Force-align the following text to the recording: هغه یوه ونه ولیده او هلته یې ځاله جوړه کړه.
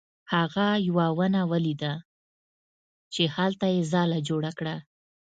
هغه 0.33 0.67
یوه 0.87 1.05
ونه 1.17 1.41
ولیده 1.51 1.93
او 3.17 3.23
هلته 3.35 3.65
یې 3.75 3.81
ځاله 3.91 4.19
جوړه 4.29 4.51
کړه. 4.59 4.75